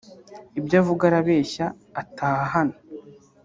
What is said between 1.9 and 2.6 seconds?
ataha